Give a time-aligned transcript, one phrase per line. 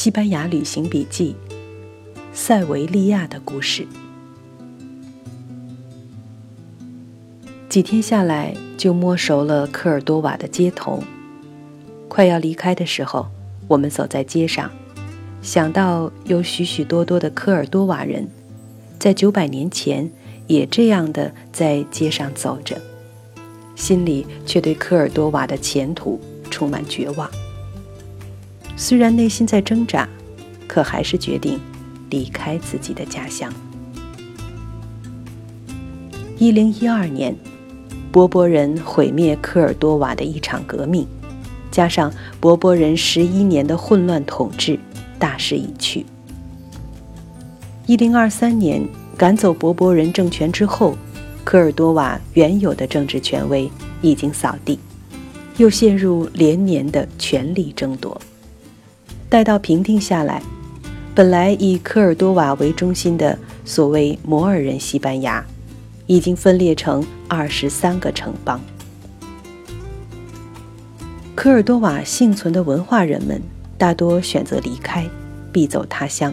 [0.00, 1.34] 西班牙旅行笔记：
[2.32, 3.84] 塞维利亚的故事。
[7.68, 11.02] 几天下来，就摸熟了科尔多瓦的街头。
[12.06, 13.26] 快要离开的时候，
[13.66, 14.70] 我们走在街上，
[15.42, 18.28] 想到有许许多多的科尔多瓦人，
[19.00, 20.08] 在九百年前
[20.46, 22.80] 也这样的在街上走着，
[23.74, 27.28] 心里却对科尔多瓦的前途充满绝望。
[28.80, 30.08] 虽然内心在挣扎，
[30.68, 31.58] 可还是决定
[32.10, 33.52] 离开自己的家乡。
[36.38, 37.34] 一零一二年，
[38.12, 41.04] 波波人毁灭科尔多瓦的一场革命。
[41.72, 42.10] 加上
[42.40, 44.78] 博波人十一年的混乱统治，
[45.18, 46.06] 大势已去。
[47.84, 50.96] 一零二三年赶走博波人政权之后，
[51.42, 53.68] 科尔多瓦原有的政治权威
[54.02, 54.78] 已经扫地，
[55.56, 58.18] 又陷入连年的权力争夺。
[59.28, 60.42] 待到平定下来，
[61.14, 65.44] 本来以科尔多瓦为中心的所谓摩尔人西班牙，
[66.06, 68.58] 已经分裂成二十三个城邦。
[71.34, 73.40] 科尔多瓦幸存的文化人们
[73.76, 75.06] 大多选择离开，
[75.52, 76.32] 避走他乡。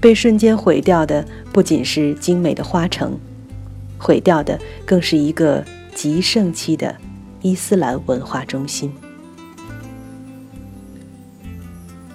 [0.00, 3.16] 被瞬间毁掉的不仅是精美的花城，
[3.98, 6.96] 毁掉的更是一个极盛期的
[7.40, 8.92] 伊斯兰文化中心。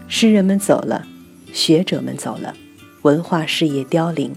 [0.09, 1.05] 诗人们走了，
[1.51, 2.55] 学者们走了，
[3.01, 4.33] 文化事业凋零。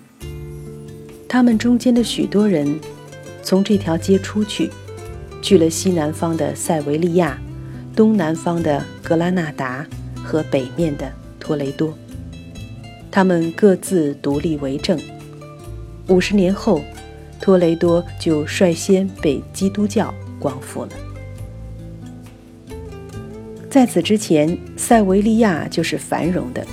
[1.29, 2.79] 他们中间的许多人
[3.43, 4.71] 从这条街出去。
[5.43, 7.41] 去了西南方的塞维利亚，
[7.97, 9.87] 东南方的格拉纳达
[10.23, 11.97] 和北面的托雷多，
[13.11, 15.01] 他们各自独立为政。
[16.09, 16.83] 五十年后，
[17.41, 20.91] 托雷多就率先被基督教光复了。
[23.71, 26.67] 在此之前，塞维利亚就是繁荣的，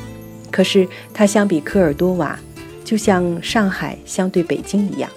[0.49, 2.37] 可是它相比科尔多瓦，
[2.83, 5.07] 就像上海相对北京一样，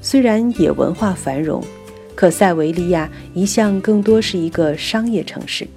[0.00, 1.62] 虽然也文化繁荣。
[2.14, 5.68] 可塞维利亚一向更多是一个商业城市。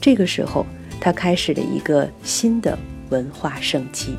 [0.00, 0.64] 这个时候，
[1.00, 2.78] 它开始了一个新的
[3.10, 4.14] 文化盛期。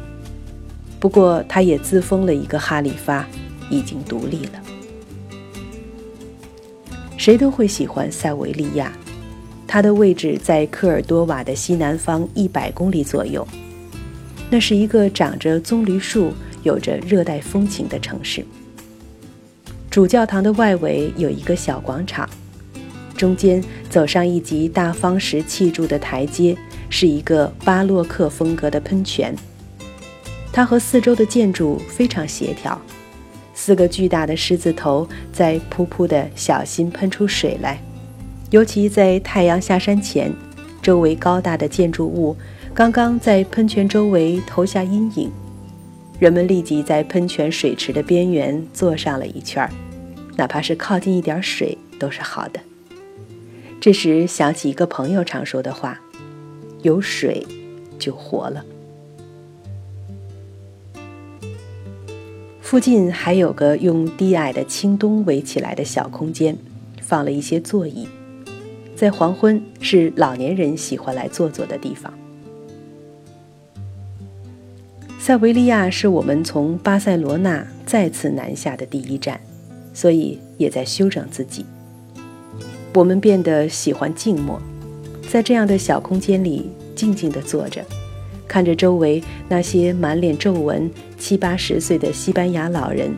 [0.99, 3.25] 不过，它也自封了一个哈里发，
[3.69, 4.61] 已经独立了。
[7.15, 8.91] 谁都会喜欢塞维利亚，
[9.67, 13.47] 它的位置在科尔多瓦的西南方一百公里左右。
[14.49, 16.31] 那是一个长着棕榈树、
[16.61, 18.45] 有着热带风情的城市。
[19.89, 22.29] 主教堂的外围有一个小广场，
[23.15, 26.55] 中间走上一级大方石砌筑的台阶，
[26.89, 29.35] 是一个巴洛克风格的喷泉。
[30.51, 32.79] 它和四周的建筑非常协调，
[33.55, 37.81] 四个巨大的狮子头在噗噗地小心喷出水来，
[38.53, 40.31] 尤其在太阳下山前，
[40.79, 42.37] 周围高大的建筑物
[42.71, 45.31] 刚刚在喷泉周围投下阴影。
[46.19, 49.71] 人们立即在喷泉水池的边缘坐上了一圈儿，
[50.37, 52.59] 哪怕是靠近一点水都是好的。
[53.81, 55.99] 这时想起一个朋友常说的话
[56.83, 57.43] ：“有水
[57.97, 58.63] 就活了。”
[62.61, 66.55] 附近还有个用低矮的青冬围起来的小空间，
[67.01, 68.07] 放了一些座椅，
[69.03, 72.13] 在黄昏是老年人喜欢来坐坐的地方。
[75.19, 79.37] 塞维利亚是我们从巴塞罗那再次南下的第一站，
[79.93, 81.65] 所以也在休整自己。
[82.93, 84.57] 我们变得喜欢静默，
[85.29, 87.83] 在这样的小空间里静静地坐着，
[88.47, 93.13] 看着周围那些满脸皱纹、七八十岁的西班牙老人，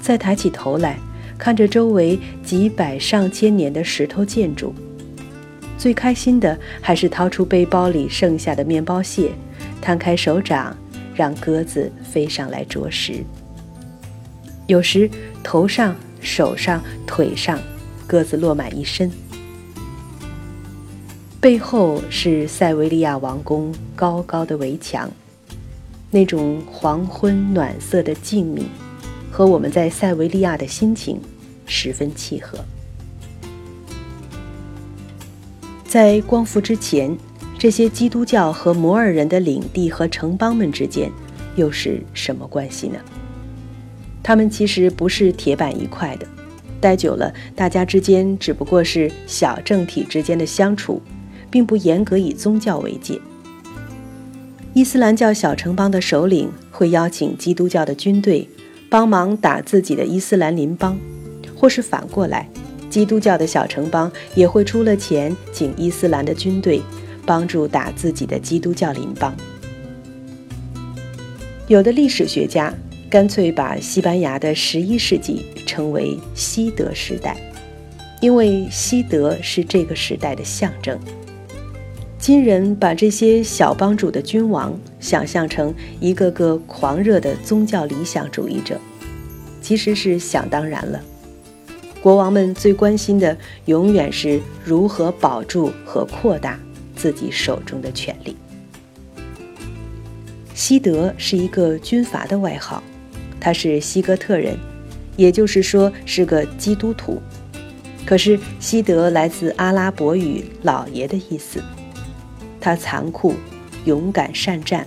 [0.00, 0.96] 再抬起头来
[1.38, 4.74] 看着周围几百上千年的石头建筑。
[5.78, 9.30] 最开心的还是掏出背包里剩下的面包屑，
[9.80, 10.76] 摊开手掌。
[11.16, 13.24] 让鸽子飞上来啄食。
[14.66, 15.08] 有时
[15.42, 17.58] 头上、手上、腿上，
[18.06, 19.10] 鸽子落满一身。
[21.40, 25.10] 背后是塞维利亚王宫高高的围墙，
[26.10, 28.64] 那种黄昏暖色的静谧，
[29.36, 31.20] 和我们在塞维利亚的心情
[31.66, 32.58] 十分契合。
[35.86, 37.14] 在光复之前。
[37.58, 41.10] 这些基督教和摩尔人的领地和城邦们之间
[41.56, 42.98] 又是什么关系呢？
[44.22, 46.26] 他们其实不是铁板一块的，
[46.82, 51.00] 待久了，大家之间只不过是小政体之间的相处，
[51.50, 53.18] 并不严格以宗教为界。
[54.74, 58.46] 伊斯兰教小城邦的首领会邀请基督教的军队
[58.88, 60.98] 帮忙打自己的伊斯兰邻邦，
[61.56, 62.48] 或是反过来，
[62.90, 66.80] 基督教的小城邦也会出了钱请伊斯兰的军队。
[67.28, 69.34] 帮助打自己的基督教邻邦。
[71.66, 72.72] 有的历史学家
[73.10, 77.36] 干脆把西班牙的十一世纪称为西德时代，
[78.20, 80.96] 因为西德是这个时代的象征。
[82.26, 88.80] 今人把这些小帮主的君王想象成一个个狂热的宗教理想主义者，
[89.62, 91.00] 其实是想当然了。
[92.02, 96.58] 国王们最关心的永远是如何保住和扩大
[96.96, 98.36] 自己手中的权力。
[100.52, 102.82] 西德是一个军阀的外号，
[103.38, 104.58] 他是西哥特人，
[105.16, 107.22] 也就是说是个基督徒。
[108.04, 111.62] 可是西德来自阿拉伯语“老爷”的意思。
[112.66, 113.32] 他残酷、
[113.84, 114.84] 勇敢、善战，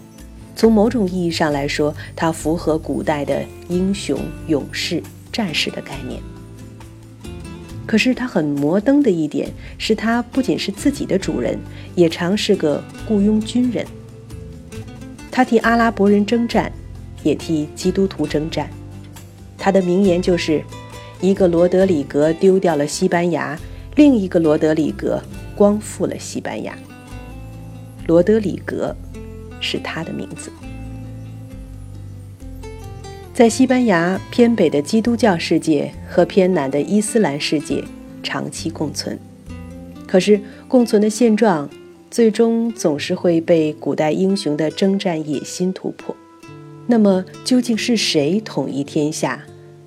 [0.53, 6.21] 从某种意义上来说，他符合古代的英雄、勇士、战士的概念。
[7.85, 11.57] 可是他很摩登的一点是，他不仅是自己的主人，
[11.95, 13.87] 也常是个雇佣军人。
[15.31, 16.69] 他替阿拉伯人征战，
[17.23, 18.69] 也替基督徒征战。
[19.57, 20.61] 他的名言就是
[21.21, 23.57] ：“一个罗德里格丢掉了西班牙，
[23.95, 25.23] 另一个罗德里格
[25.55, 26.77] 光复了西班牙。”
[28.09, 28.95] 罗德里格
[29.61, 30.51] 是他的名字。
[33.35, 37.83] 在西班牙偏北的基督教世界和偏南的伊斯兰世界
[38.23, 39.19] 长期共存，
[40.07, 41.69] 可是共存的现状
[42.09, 46.15] 最终总是会被古代英雄的征战野心突破。
[46.87, 49.43] 那么，究竟是谁统一天下，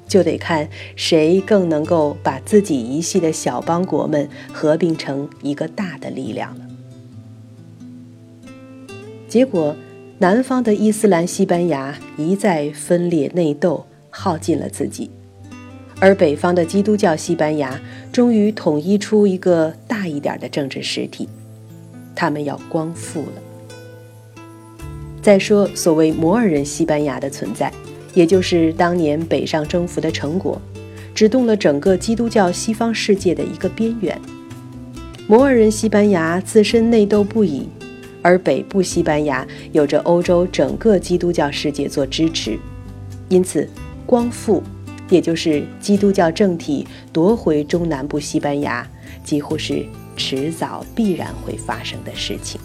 [0.07, 6.67] 就得看谁更能够把自己一系的小邦国们合并成一个大的力量了。
[9.33, 9.75] 结果，
[10.19, 15.09] 南方的伊斯兰西班牙一再分裂内斗，耗尽了自己；
[15.99, 17.81] 而北方的基督教西班牙
[18.13, 21.27] 终于统一出一个大一点的政治实体，
[22.15, 24.37] 他们要光复了。
[25.23, 27.73] 再说，所谓摩尔人西班牙的存在，
[28.13, 30.61] 也就是当年北上征服的成果，
[31.15, 34.21] 只动了整个基督教西方世界的一个边缘。
[35.27, 37.67] 摩尔人西班牙自身内斗不已。
[38.23, 42.57] 而北部西班牙有着欧洲整个基督教世界做支持，
[43.29, 43.69] 因此
[44.07, 44.63] 光复，
[45.11, 48.89] 也就是基督教政体夺回中南部西班牙，
[49.25, 49.85] 几乎是
[50.17, 52.61] 迟早必然会发生的事情。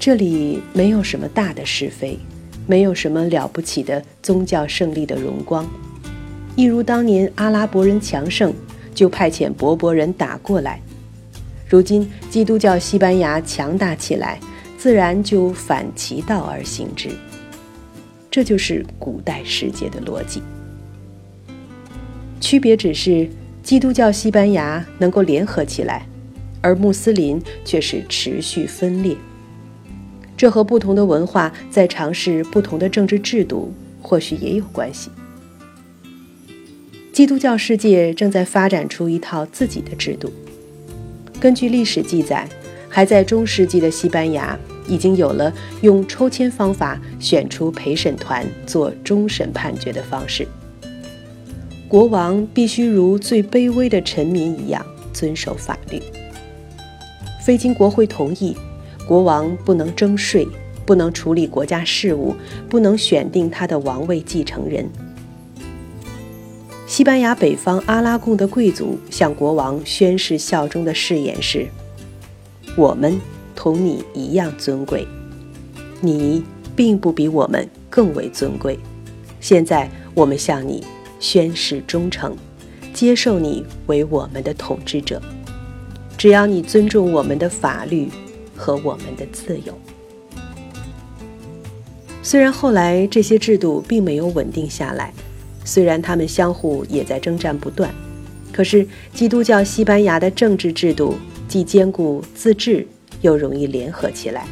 [0.00, 2.18] 这里没有什么大的是非，
[2.66, 5.64] 没有什么了不起的宗教胜利的荣光，
[6.56, 8.52] 一如当年阿拉伯人强盛，
[8.92, 10.82] 就派遣柏柏人打过来。
[11.72, 14.38] 如今，基督教西班牙强大起来，
[14.76, 17.08] 自然就反其道而行之。
[18.30, 20.42] 这就是古代世界的逻辑。
[22.42, 23.26] 区别只是，
[23.62, 26.06] 基督教西班牙能够联合起来，
[26.60, 29.16] 而穆斯林却是持续分裂。
[30.36, 33.72] 这和不同的文化在尝试不同的政治制度，
[34.02, 35.10] 或许也有关系。
[37.14, 40.30] 基督教世界正在发展出一套自己的制度。
[41.42, 42.48] 根据历史记载，
[42.88, 44.56] 还在中世纪的西班牙
[44.86, 50.46] 已经有了用抽签方法选出陪审团做终审判决的方式。
[51.88, 56.00] 国王必须如最卑微的臣民一样遵守法律，
[57.44, 58.56] 非经国会同意，
[59.04, 60.46] 国王不能征税，
[60.86, 62.36] 不能处理国家事务，
[62.68, 64.88] 不能选定他的王位继承人。
[66.92, 71.66] 西班牙北方阿拉贡的贵族向国王宣誓效忠的誓言是
[72.76, 73.18] ：“我们
[73.56, 75.08] 同你一样尊贵，
[76.02, 76.44] 你
[76.76, 78.78] 并不比我们更为尊贵。
[79.40, 80.84] 现在我们向你
[81.18, 82.36] 宣誓忠诚，
[82.92, 85.18] 接受你为我们的统治者。
[86.18, 88.10] 只要你尊重我们的法律
[88.54, 89.72] 和我们的自由。”
[92.22, 95.10] 虽然后来这些制度并没有稳定下来。
[95.64, 97.92] 虽然他们相互也在征战不断，
[98.52, 101.16] 可是基督教西班牙的政治制度
[101.46, 102.86] 既兼顾自治，
[103.20, 104.46] 又容易联合起来，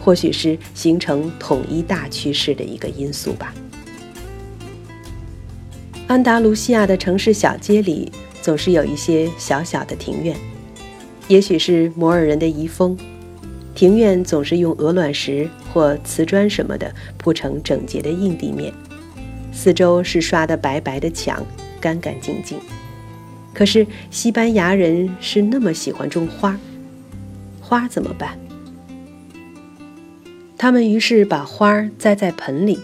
[0.00, 3.54] 或许是形成统一大趋势的一个因素吧。
[6.06, 8.10] 安达卢西亚的城市小街里
[8.42, 10.36] 总是有一些小小的庭院，
[11.28, 12.98] 也许是摩尔人的遗风，
[13.76, 18.74] 庭院总是用鹅卵石或瓷砖什么的铺成整洁的硬地面。
[19.52, 21.44] 四周是刷的白白的墙，
[21.80, 22.58] 干干净净。
[23.52, 26.58] 可是西班牙人是那么喜欢种花，
[27.60, 28.38] 花怎么办？
[30.56, 32.78] 他们于是把花栽在盆里，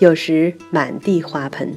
[0.00, 1.74] 有时满地花盆，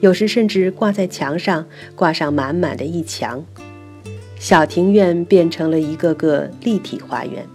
[0.00, 3.44] 有时甚至挂在墙上，挂上满满的一墙。
[4.38, 7.46] 小庭院变成了一个个立体花园。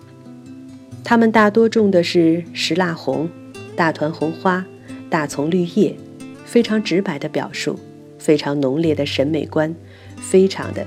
[1.03, 3.29] 他们大多种的是石蜡红、
[3.75, 4.65] 大团红花、
[5.09, 5.95] 大丛绿叶，
[6.45, 7.77] 非常直白的表述，
[8.17, 9.75] 非常浓烈的审美观，
[10.15, 10.85] 非常的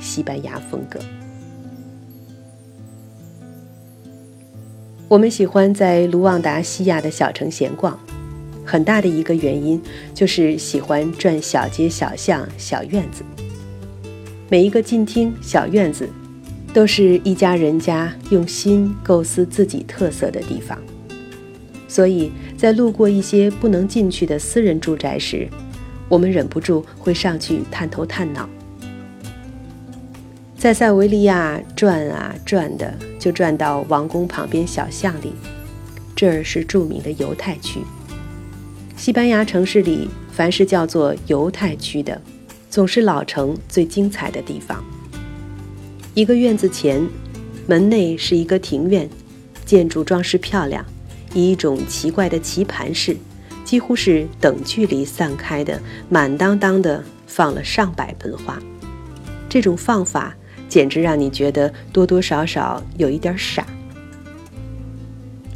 [0.00, 1.00] 西班牙风格。
[5.08, 7.98] 我们喜欢在卢旺达西亚的小城闲逛，
[8.64, 13.24] 很大的一个原因就是喜欢转小街小巷、小院子。
[14.50, 16.08] 每一个进厅、小院子，
[16.74, 20.78] 都是一家人家用心构思自己特色的地方。
[21.88, 25.48] 所以在路过一些不能进去的私人住宅时，
[26.08, 28.48] 我们忍不住会上去探头探脑。
[30.56, 35.32] 在塞维利亚转啊转的，就转到王宫旁边小巷里，
[36.14, 37.80] 这儿是著名的犹太区。
[38.96, 42.20] 西班牙城市里，凡是叫做犹太区的。
[42.70, 44.84] 总是老城最精彩的地方。
[46.12, 47.00] 一个院子前，
[47.66, 49.08] 门内是一个庭院，
[49.64, 50.84] 建筑装饰漂亮，
[51.34, 53.16] 以一种奇怪的棋盘式，
[53.64, 58.58] 几乎是等距离散开的，满当当的放了上百盆花。
[59.48, 60.34] 这种放法
[60.68, 63.66] 简直让你觉得多多少少有一点傻。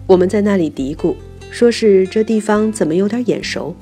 [0.07, 1.14] 我们在那里嘀咕，
[1.50, 3.75] 说是这地方怎么有点眼熟。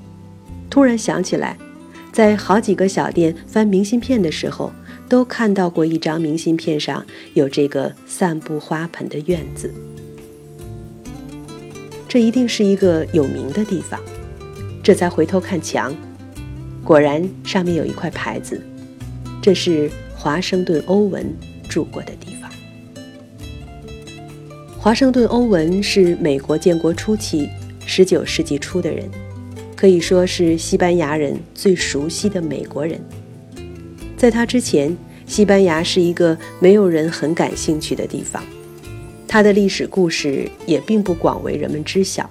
[0.69, 1.57] 突然想起来。
[2.13, 4.73] 在好几个小店翻明信片的时候，
[5.09, 9.73] 都看到过一张明信片上有这个散布花盆的院子。
[12.11, 14.01] 这一定是一个有名的地方。
[14.83, 15.95] 这才回头看墙，
[16.83, 18.61] 果然上面有一块牌子，
[19.41, 21.25] 这是华盛顿·欧文
[21.69, 22.51] 住过的地方。
[24.77, 27.49] 华盛顿·欧文是美国建国初期
[27.87, 29.09] ，19世纪初的人。
[29.77, 33.01] 可以说是西班牙人最熟悉的美国人。
[34.17, 34.95] 在他之前，
[35.27, 38.45] 西班牙是一个没有人很感兴趣的地方，
[39.33, 42.29] 它的历史故事也并不广为人们知晓。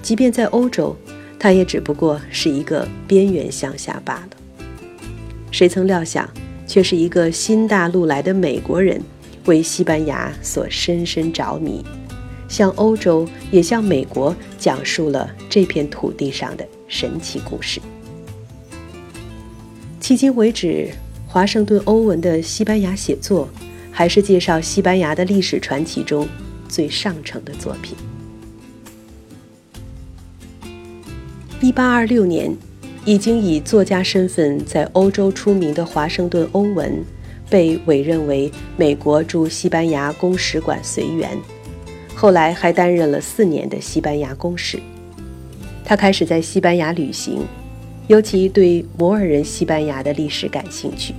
[0.00, 0.96] 即便在欧洲，
[1.36, 4.28] 它也只不过是一个边缘乡下罢了。
[5.50, 6.32] 谁曾料想，
[6.64, 9.02] 却是一个新大陆来的美国人，
[9.46, 11.84] 为西班牙所深深着迷。
[12.48, 17.80] 向欧洲，也向美国讲述了这片土地上的神奇故事。
[20.00, 20.88] 迄今为止，
[21.26, 23.48] 华盛顿·欧文的西班牙写作，
[23.92, 26.26] 还是介绍西班牙的历史传奇中
[26.66, 27.96] 最上乘的作品。
[31.60, 32.52] 一八二六年，
[33.04, 37.04] 已经以作家身份在欧洲出名的华盛顿·欧文，
[37.48, 41.38] 被委任为美国驻西班牙公使馆随员。
[42.14, 44.80] 后来还担任了四年的西班牙公使。
[45.84, 47.44] 他开始在西班牙旅行，
[48.08, 51.14] 尤其对摩尔人西班牙的历史感兴趣。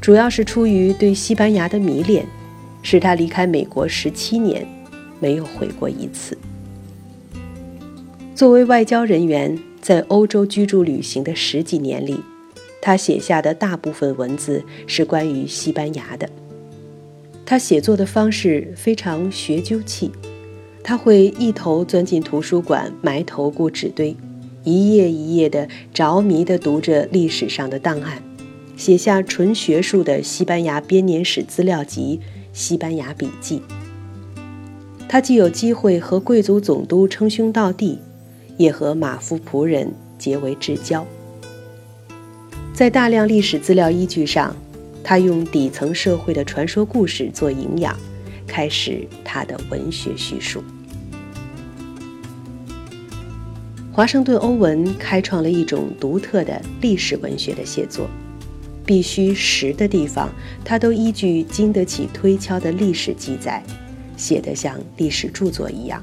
[0.00, 2.24] 主要是出于对西班牙的迷恋，
[2.82, 4.66] 使他离开美国十七年，
[5.20, 6.38] 没有回过一次。
[8.34, 12.20] 作为外交人员，在欧洲居住旅行的十几年里，
[12.80, 16.30] 他写下的大部分文字是关于西班牙的。
[17.44, 20.12] 他写作的方式非常学究气，
[20.84, 24.16] 他会一头钻进图书馆，埋头过纸堆，
[24.62, 28.22] 一页一页的着迷地读着历史上的档案，
[28.78, 32.20] 写下纯学术的西班牙编年史资料集
[32.54, 33.58] 《西班牙笔记》。
[35.06, 37.98] 他既有机会和贵族总督称兄道弟，
[38.56, 41.04] 也和马夫仆人结为至交。
[42.72, 44.56] 在大量历史资料依据上。
[45.00, 47.96] 他用底层社会的传说故事做营养，
[48.46, 50.62] 开始他的文学叙述。
[53.90, 58.06] 华盛顿·欧文开创了一种独特的历史文学的写作，
[58.88, 60.32] 必须实的地方，
[60.64, 63.62] 他都依据经得起推敲的历史记载，
[64.16, 66.02] 写得像历史著作一样，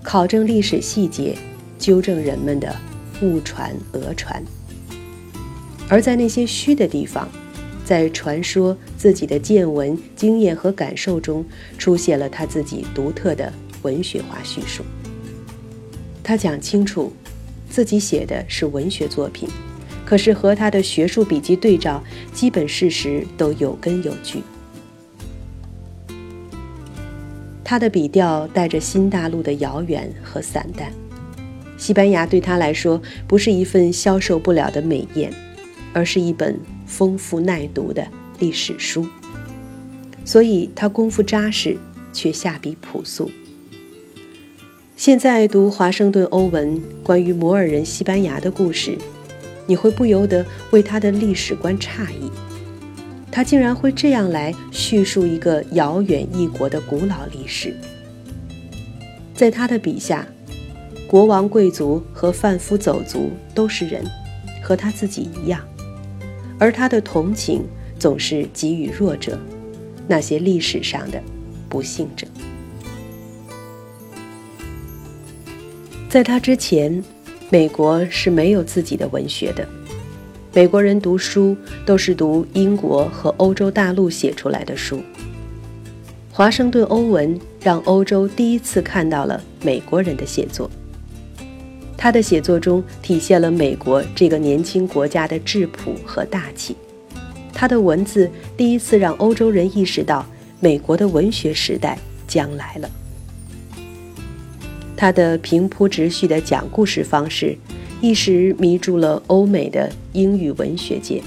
[0.00, 1.36] 考证历史细节，
[1.76, 2.72] 纠正人们的
[3.20, 4.40] 误传讹传。
[5.88, 7.28] 而在那些虚的地方，
[7.84, 11.44] 在传说自己的见闻、经验和感受中，
[11.76, 13.52] 出现了他自己独特的
[13.82, 14.84] 文学化叙述。
[16.22, 17.12] 他讲清楚，
[17.68, 19.48] 自己写的是文学作品，
[20.14, 22.00] 可是和他的学术笔记对照，
[22.32, 24.44] 基本事实都有根有据。
[27.64, 30.92] 他的笔调带着新大陆的遥远和散淡，
[31.76, 35.34] 西班牙对他来说不是一份消受不了的美艳，
[35.92, 36.56] 而是一本。
[36.86, 38.06] 丰富耐读的
[38.38, 39.04] 历史书，
[40.24, 41.76] 所以他功夫扎实，
[42.12, 43.28] 却下笔朴素。
[44.96, 48.96] 现在读华盛顿·欧文关于摩尔人西班牙的故事，
[49.66, 52.30] 你会不由得为他的历史观诧异。
[53.30, 57.74] 他竟然会这样来叙述一个遥远异国的古老历史。
[59.34, 60.24] 在他的笔下，
[61.08, 64.04] 国王、贵族和贩夫走卒都是人，
[64.62, 65.60] 和他自己一样，
[66.58, 67.64] 而他的同情
[67.98, 69.36] 总是给予弱者，
[70.06, 71.20] 那些历史上的
[71.68, 72.24] 不幸者。
[76.08, 77.02] 在他之前，
[77.54, 79.64] 美国是没有自己的文学的。
[80.52, 81.56] 美国人读书
[81.86, 85.00] 都是读英国和欧洲大陆写出来的书。
[86.32, 90.68] 华盛顿·欧文让欧洲第一次看到了美国人的写作。
[91.96, 96.74] 他的写作中体现了美国这个年轻国家的质朴和大气。
[97.52, 100.26] 他的文字第一次让欧洲人意识到
[100.58, 101.96] 美国的文学时代
[102.26, 102.90] 将来了。
[104.96, 107.56] 他的平铺直叙的讲故事方式。
[108.00, 111.22] 一时迷住了欧美的英语文学界，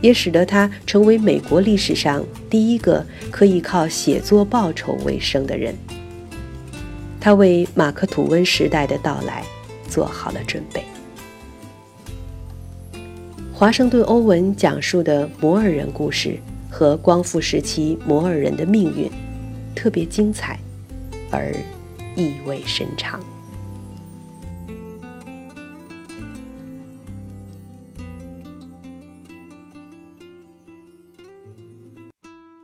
[0.00, 5.74] 也使得他成为美国历史上第一个可以靠写作报酬为生的人。
[7.20, 9.42] 他为马克吐温时代的到来
[9.86, 10.82] 做好了准备。
[13.52, 16.38] 华盛顿·欧文讲述的摩尔人故事
[16.70, 19.10] 和光复时期摩尔人的命运，
[19.74, 20.58] 特别精彩，
[21.30, 21.52] 而
[22.18, 23.37] 意味深长。